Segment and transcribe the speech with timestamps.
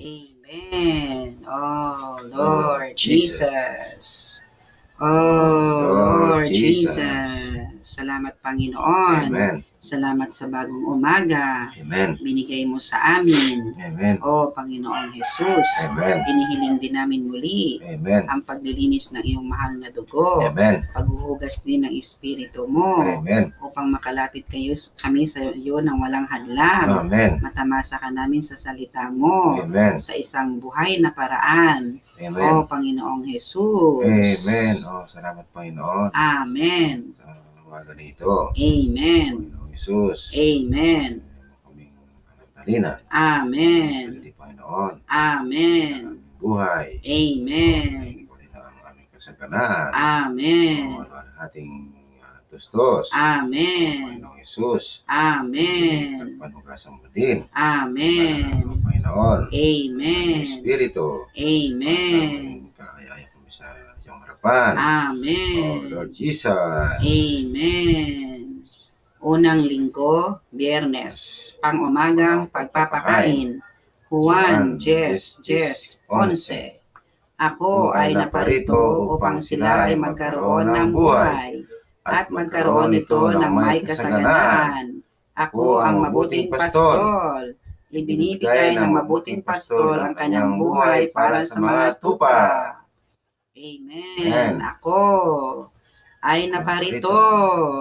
[0.00, 1.44] Amen.
[1.48, 3.40] Oh, Lord Jesus.
[3.40, 4.46] Jesus.
[5.00, 5.06] Oh,
[5.82, 6.96] Lord Lord Jesus.
[6.96, 7.98] Jesus.
[7.98, 9.26] Salamat, Panginoon.
[9.26, 9.64] Amen.
[9.78, 11.70] Salamat sa bagong umaga.
[11.78, 12.18] Amen.
[12.18, 13.70] Binigay mo sa amin.
[13.78, 14.18] Amen.
[14.26, 15.70] Oh, Panginoong Jesus.
[15.86, 16.18] Amen.
[16.26, 18.26] Pinihiling din namin muli Amen.
[18.26, 20.42] ang paglilinis ng iyong mahal na dugo.
[20.42, 20.82] Amen.
[20.90, 23.54] Paghuhugas din ng Espiritu mo Amen.
[23.62, 27.06] upang makalapit kayo kami sa iyo ng walang hadlang.
[27.06, 27.38] Amen.
[27.38, 29.94] Matamasa ka namin sa salita mo Amen.
[30.02, 32.02] sa isang buhay na paraan.
[32.18, 32.50] Amen.
[32.50, 34.42] O Panginoong Jesus.
[34.42, 34.74] Amen.
[34.90, 37.14] Oh, salamat Panginoon Amen.
[37.14, 37.30] sa
[37.62, 38.50] umaga nito.
[38.58, 39.57] Amen.
[39.78, 40.34] Jesus.
[40.34, 41.22] Amen.
[41.62, 41.94] Kaming
[42.26, 42.98] panagdalina.
[43.14, 44.10] Amen.
[44.10, 44.94] Salita Panginoon.
[45.06, 45.94] Amen.
[46.02, 46.86] Aming buhay.
[47.06, 48.26] Amen.
[48.26, 49.90] Kunin ang aming kasaganaan.
[49.94, 50.98] Amen.
[50.98, 53.14] Ano ang ating ah, tustos.
[53.14, 54.18] Amen.
[54.18, 55.06] Panginoong Jesus.
[55.06, 56.18] Amen.
[56.26, 57.46] Tagpanugasan mo din.
[57.54, 58.50] Amen.
[58.58, 59.40] Ang Panginoon.
[59.46, 60.42] Ang Amen.
[60.42, 61.30] Espiritu.
[61.38, 62.66] Amen.
[62.74, 64.74] Ang sa iyong harapan.
[64.74, 65.88] Oh, Amen.
[65.88, 66.98] Lord Jesus.
[66.98, 68.47] Amen.
[69.18, 73.58] Unang linggo, biyernes, pang-umagang pagpapakain.
[74.06, 76.78] Juan, Jes, Jes, 11.
[77.34, 81.66] Ako ay naparito upang sila ay magkaroon ng buhay
[82.06, 85.02] at magkaroon ito ng may kasaganaan.
[85.34, 87.58] Ako ang mabuting pastol.
[87.90, 92.38] Ibinibigay ng mabuting pastol ang kanyang buhay para sa mga tupa.
[93.58, 94.18] Amen.
[94.18, 94.54] Amen.
[94.62, 94.98] Ako
[96.18, 97.14] ay naparito.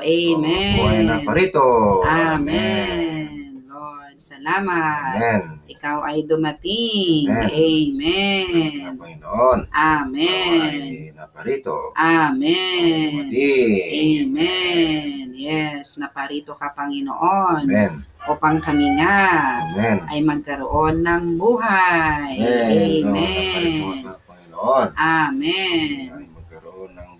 [0.00, 0.76] Amen.
[0.80, 1.26] Buhay na Amen.
[1.28, 1.66] parito.
[2.08, 3.60] Amen.
[3.68, 5.16] Lord, salamat.
[5.20, 5.42] Amen.
[5.68, 7.28] Ikaw ay dumating.
[7.28, 7.52] Amen.
[7.52, 8.72] Amen.
[8.88, 9.58] Ang Panginoon.
[9.68, 10.60] Amen.
[10.64, 11.92] Ay naparito.
[11.92, 13.28] Amen.
[13.28, 13.52] Mati.
[13.92, 15.28] Amen.
[15.42, 18.06] Yes, naparito ka Panginoon Amen.
[18.30, 19.98] upang kami nga Amen.
[20.06, 22.38] ay magkaroon ng buhay.
[22.38, 23.02] Amen.
[23.10, 23.82] Amen.
[23.82, 24.86] Oh, naparito Panginoon.
[24.96, 26.21] Amen.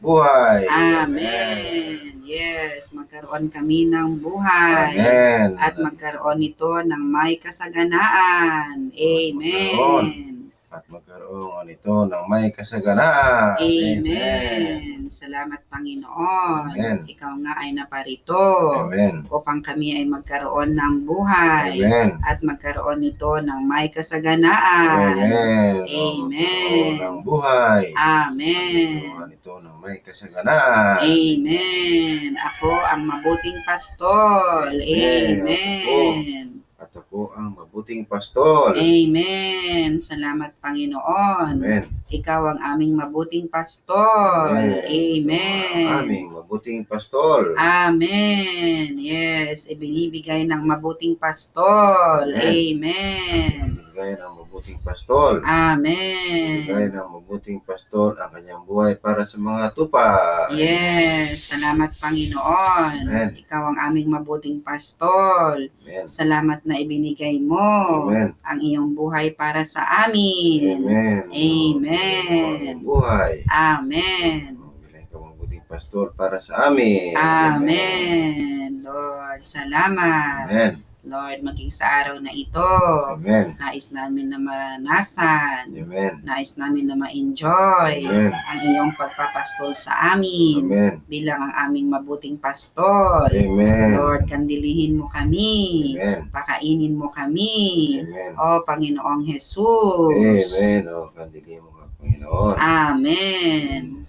[0.03, 0.61] Magkaroon buhay.
[0.67, 2.27] Amen.
[2.27, 4.98] Yes, magkaroon kami ng buhay.
[4.98, 5.55] Amen.
[5.63, 8.91] At magkaroon ito ng may kasaganaan.
[8.91, 10.51] Amen.
[10.73, 13.61] At magkaroon ito ng may kasaganaan.
[13.61, 15.05] Amen.
[15.12, 16.73] Salamat Panginoon.
[16.73, 17.05] Amen.
[17.05, 18.41] Ikaw nga ay naparito
[18.89, 19.29] Amen.
[19.29, 22.17] upang kami ay magkaroon ng buhay Amen.
[22.24, 25.20] at magkaroon ito ng may kasaganaan.
[25.20, 25.85] Amen.
[25.85, 26.24] Amen.
[26.33, 27.83] Magkaroon ng buhay.
[27.92, 29.12] Amen.
[29.12, 31.02] Magkaroon ito ng may kasaganaan.
[31.02, 32.38] Amen.
[32.38, 34.70] Ako ang mabuting pastol.
[34.70, 35.42] Amen.
[35.42, 36.46] Amen.
[36.78, 38.78] At ako ang mabuting pastol.
[38.78, 39.98] Amen.
[39.98, 41.58] Salamat Panginoon.
[41.58, 41.90] Amen.
[42.14, 44.54] Ikaw ang aming mabuting pastol.
[44.86, 45.86] Amen.
[45.90, 47.58] Ang aming mabuting pastol.
[47.58, 48.94] Amen.
[49.02, 52.30] Yes, ibinibigay ng mabuting pastol.
[52.38, 52.38] Amen.
[52.38, 53.82] Amen.
[53.82, 55.34] Ibigay ng mabuting pastol.
[55.42, 56.62] Amen.
[56.62, 60.06] Ibigay ng mabuting pastol ang kanyang buhay para sa mga tupa.
[60.55, 63.02] Yes, salamat Panginoon.
[63.02, 63.42] Amen.
[63.42, 65.67] Ikaw ang aming mabuting pastol.
[65.67, 66.06] Amen.
[66.06, 68.39] Salamat na ibinigay mo Amen.
[68.46, 70.79] ang iyong buhay para sa amin.
[70.79, 71.27] Amen.
[71.34, 72.79] Amen.
[72.79, 73.42] Ang buhay.
[73.50, 74.62] Amen.
[74.62, 77.18] Ibigay ka mabuting pastol para sa amin.
[77.18, 78.79] Amen.
[78.86, 80.46] Lord, salamat.
[80.46, 80.92] Amen.
[81.02, 82.63] Lord, maging sa araw na ito,
[83.11, 83.58] Amen.
[83.58, 86.23] nais namin na maranasan, Amen.
[86.23, 88.30] nais namin na ma-enjoy Amen.
[88.30, 91.02] ang iyong pagpapastol sa amin Amen.
[91.11, 93.27] bilang ang aming mabuting pastol.
[93.35, 93.98] Amen.
[93.98, 96.30] Lord, kandilihin mo kami, Amen.
[96.30, 97.98] pakainin mo kami.
[98.07, 98.39] Amen.
[98.39, 100.55] O Panginoong Jesus.
[100.55, 100.86] Amen.
[100.86, 102.55] O, kandili mo ka, Panginoon.
[102.62, 103.83] Amen.
[103.83, 104.02] Tuloy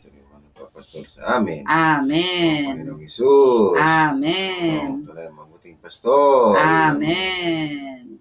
[0.84, 1.64] papastol sa amin.
[1.64, 2.64] Amen.
[2.76, 3.80] Panginoong Jesus.
[3.80, 4.84] Amen.
[4.84, 6.60] O, tuloy ang mabuting pastol.
[6.60, 8.20] Amen.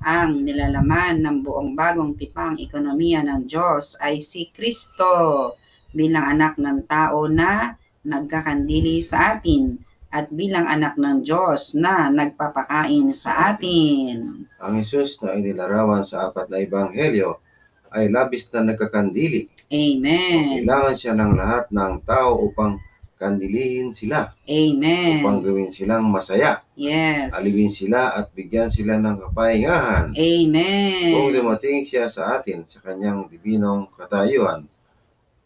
[0.00, 5.52] Ang nilalaman ng buong bagong tipang ekonomiya ng Diyos ay si Kristo
[5.92, 9.76] bilang anak ng tao na nagkakandili sa atin
[10.08, 14.48] at bilang anak ng Diyos na nagpapakain sa atin.
[14.56, 17.44] Ang Jesus na inilarawan sa apat na ebanghelyo
[17.90, 19.50] ay labis na nagkakandili.
[19.70, 20.62] Amen.
[20.62, 22.78] Kailangan siya ng lahat ng tao upang
[23.20, 25.44] kandilihin sila, upang Amen.
[25.44, 27.36] gawin silang masaya, Yes.
[27.36, 30.16] alibin sila at bigyan sila ng kapahingahan.
[30.16, 31.36] Kung Amen.
[31.36, 34.64] dumating siya sa atin sa kanyang dibinong katayuan,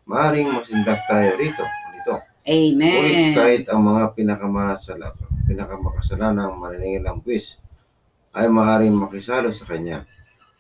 [0.07, 1.67] maaaring masindak tayo rito.
[1.67, 2.15] Dito.
[2.47, 3.35] Ngunit Amen.
[3.35, 5.11] kahit ang mga pinakamasala,
[5.51, 7.59] pinakamakasalanan ng maninigilang buwis
[8.39, 10.07] ay maaaring makisalo sa kanya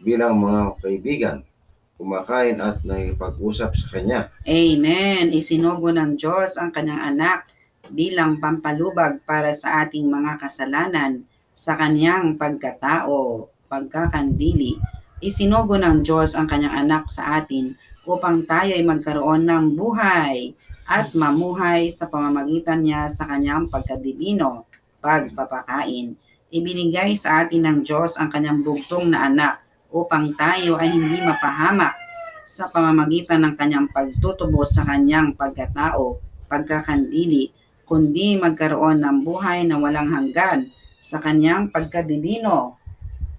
[0.03, 1.47] bilang mga kaibigan,
[1.95, 4.21] kumakain at nakipag-usap sa kanya.
[4.45, 5.31] Amen.
[5.31, 7.47] Isinugo ng Diyos ang kanyang anak
[7.91, 11.23] bilang pampalubag para sa ating mga kasalanan
[11.55, 14.77] sa kanyang pagkatao, pagkakandili.
[15.23, 17.73] Isinugo ng Diyos ang kanyang anak sa atin
[18.05, 20.53] upang tayo ay magkaroon ng buhay
[20.85, 24.69] at mamuhay sa pamamagitan niya sa kanyang pagkadibino,
[25.01, 26.13] pagpapakain.
[26.53, 29.64] Ibinigay sa atin ng Diyos ang kanyang bugtong na anak
[29.95, 31.95] upang tayo ay hindi mapahamak
[32.43, 36.19] sa pamamagitan ng kanyang pagtutubo sa kanyang pagkatao,
[36.51, 37.55] pagkakandili,
[37.87, 40.69] kundi magkaroon ng buhay na walang hanggan
[40.99, 42.75] sa kanyang pagkadibino,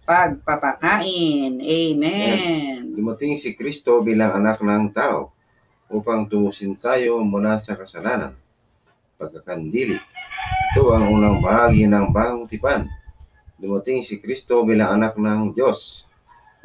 [0.08, 1.60] pagpapakain.
[1.60, 2.96] Amen.
[2.96, 5.36] Dumating si Kristo bilang anak ng tao
[5.92, 8.32] upang tumusin tayo mula sa kasalanan.
[9.20, 10.00] Pagkakandili.
[10.72, 12.88] Ito ang unang bahagi ng bagong tipan.
[13.60, 16.06] Dumating si Kristo bilang anak ng Diyos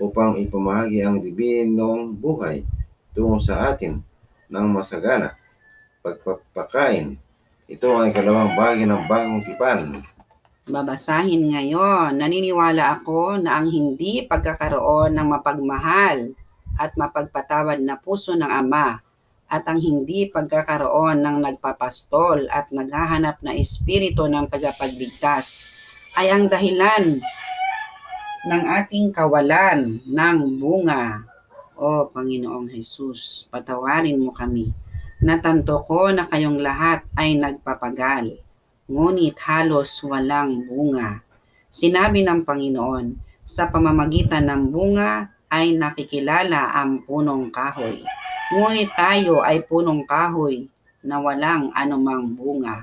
[0.01, 2.65] upang ipamahagi ang dibinong buhay
[3.13, 4.01] tungo sa atin
[4.49, 5.37] ng masagana.
[6.01, 7.21] Pagpapakain.
[7.71, 10.03] Ito ang ikalawang bahagi ng bagong tipan.
[10.67, 16.33] Babasahin ngayon, naniniwala ako na ang hindi pagkakaroon ng mapagmahal
[16.81, 18.99] at mapagpatawad na puso ng Ama
[19.51, 25.75] at ang hindi pagkakaroon ng nagpapastol at naghahanap na espiritu ng tagapagligtas
[26.15, 27.19] ay ang dahilan
[28.47, 31.25] ng ating kawalan ng bunga.
[31.81, 34.73] O Panginoong Jesus, patawarin mo kami.
[35.21, 38.41] Natanto ko na kayong lahat ay nagpapagal
[38.91, 41.23] ngunit halos walang bunga.
[41.71, 43.15] Sinabi ng Panginoon,
[43.47, 48.03] sa pamamagitan ng bunga ay nakikilala ang punong kahoy.
[48.51, 50.67] Ngunit tayo ay punong kahoy
[51.07, 52.83] na walang anumang bunga.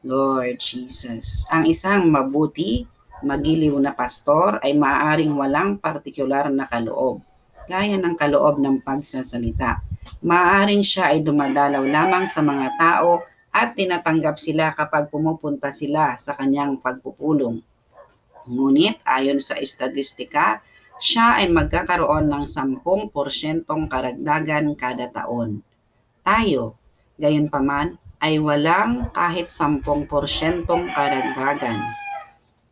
[0.00, 2.88] Lord Jesus, ang isang mabuti,
[3.22, 7.22] magiliw na pastor ay maaaring walang partikular na kaloob,
[7.66, 9.82] gaya ng kaloob ng pagsasalita.
[10.24, 13.22] Maaaring siya ay dumadalaw lamang sa mga tao
[13.52, 17.60] at tinatanggap sila kapag pumupunta sila sa kanyang pagpupulong.
[18.48, 20.64] Ngunit ayon sa estadistika,
[20.98, 23.12] siya ay magkakaroon ng 10%
[23.86, 25.60] karagdagan kada taon.
[26.24, 26.74] Tayo,
[27.20, 30.02] gayon paman, ay walang kahit 10%
[30.66, 32.07] karagdagan.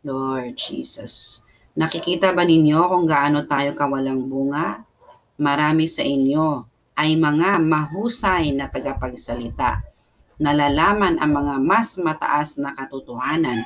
[0.07, 1.43] Lord Jesus,
[1.75, 4.87] nakikita ba ninyo kung gaano tayo kawalang bunga?
[5.35, 6.63] Marami sa inyo
[6.95, 9.97] ay mga mahusay na tagapagsalita
[10.37, 13.65] nalalaman ang mga mas mataas na katotohanan.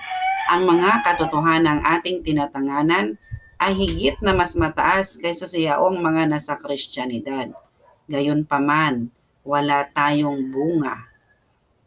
[0.50, 3.18] Ang mga katotohanan ating tinatanganan
[3.60, 7.52] ay higit na mas mataas kaysa sa yaong mga nasa Kristyanidad.
[8.10, 9.10] Gayon paman,
[9.46, 11.10] wala tayong bunga.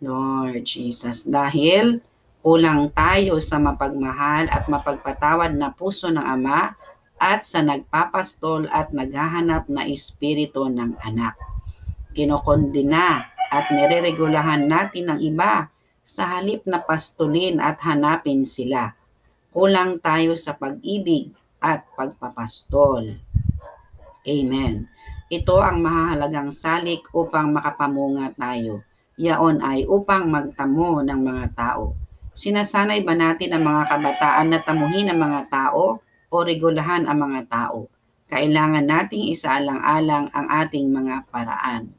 [0.03, 2.03] Lord Jesus, dahil
[2.43, 6.75] kulang tayo sa mapagmahal at mapagpatawad na puso ng Ama
[7.15, 11.39] at sa nagpapastol at naghahanap na espiritu ng anak.
[12.11, 15.71] Kinokondina at nireregulahan natin ng iba
[16.03, 18.91] sa halip na pastulin at hanapin sila.
[19.55, 21.31] Kulang tayo sa pag-ibig
[21.63, 23.23] at pagpapastol.
[24.27, 24.91] Amen.
[25.31, 28.83] Ito ang mahalagang salik upang makapamunga tayo.
[29.15, 31.95] Yaon ay upang magtamo ng mga tao.
[32.33, 37.45] Sinasanay ba natin ang mga kabataan na tamuhin ang mga tao o regulahan ang mga
[37.45, 37.85] tao?
[38.25, 41.93] Kailangan nating isaalang-alang ang ating mga paraan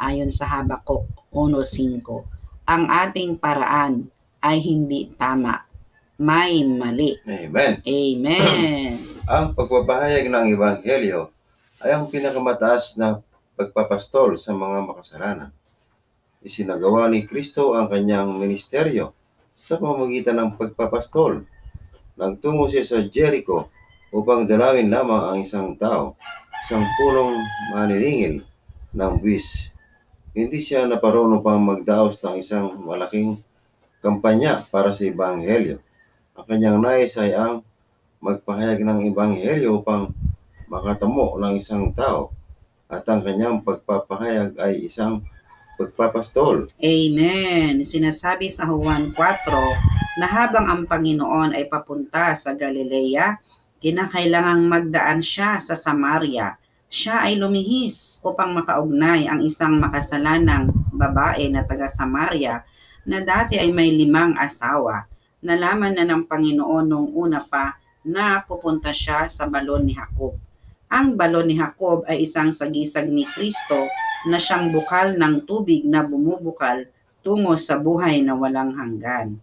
[0.00, 4.08] ayon sa Habakuk 1.5, ang ating paraan
[4.40, 5.68] ay hindi tama.
[6.16, 7.20] May mali.
[7.28, 7.84] Amen.
[7.84, 8.92] Amen.
[9.32, 11.32] Ang pagpapahayag ng Ebanghelyo
[11.80, 13.24] ay ang pinakamataas na
[13.56, 15.48] pagpapastol sa mga makasalanan.
[16.44, 19.16] Isinagawa ni Kristo ang kanyang ministeryo
[19.60, 21.44] sa pamamagitan ng pagpapastol.
[22.16, 23.68] Nagtungo siya sa Jericho
[24.08, 26.16] upang dalawin lamang ang isang tao,
[26.64, 27.36] isang punong
[27.76, 28.40] maniningil
[28.96, 29.68] ng bis
[30.30, 33.36] hindi siya naparoon upang magdaos ng isang malaking
[34.00, 35.82] kampanya para sa Ebanghelyo.
[36.38, 37.66] Ang kanyang nais ay ang
[38.22, 40.14] magpahayag ng Ebanghelyo upang
[40.70, 42.30] makatamo ng isang tao
[42.86, 45.26] at ang kanyang pagpapahayag ay isang
[45.80, 46.68] pagpapastol.
[46.76, 47.80] Amen.
[47.80, 53.40] Sinasabi sa Juan 4 na habang ang Panginoon ay papunta sa Galilea,
[53.80, 56.60] kinakailangang magdaan siya sa Samaria
[56.90, 62.66] siya ay lumihis upang makaugnay ang isang makasalanang babae na taga Samaria
[63.06, 65.06] na dati ay may limang asawa.
[65.38, 70.34] Nalaman na ng Panginoon nung una pa na pupunta siya sa balon ni Jacob.
[70.90, 73.86] Ang balon ni Jacob ay isang sagisag ni Kristo
[74.28, 76.84] na siyang bukal ng tubig na bumubukal
[77.20, 79.40] tungo sa buhay na walang hanggan.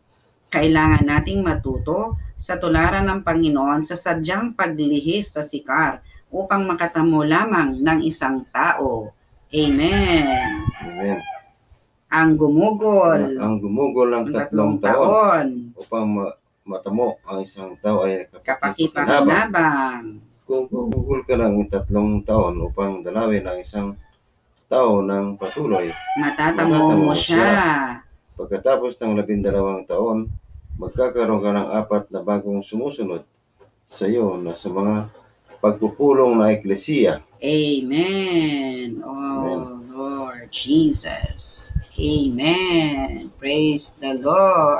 [0.49, 7.81] Kailangan nating matuto sa tularan ng Panginoon sa sadyang paglihis sa sikar upang makatamo lamang
[7.81, 9.11] ng isang tao.
[9.49, 10.63] Amen.
[10.83, 11.19] Amen.
[12.07, 17.75] Ang gumugol Ang gumugol ng ng tatlong tatlong taon taon, upang ma- matamo ang isang
[17.79, 20.23] tao ay kapakipakinabang.
[20.47, 23.99] Kung gugugol ka lang ng tatlong taon upang dalawin ang isang
[24.67, 28.03] tao ng patuloy, Matatamo Matatamo mo siya.
[28.35, 30.27] pagkatapos ng labindalawang taon,
[30.77, 33.23] magkakaroon ka ng apat na bagong sumusunod
[33.87, 35.07] sa iyo na sa mga
[35.57, 37.23] pagpupulong na eklesiya.
[37.39, 39.01] Amen.
[39.01, 39.61] Oh, Amen.
[39.89, 41.73] Lord Jesus.
[41.97, 43.31] Amen.
[43.41, 44.75] Praise the Lord.